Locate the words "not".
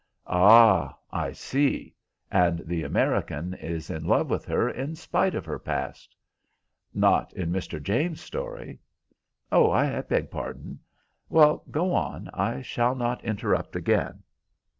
6.91-7.31, 12.95-13.23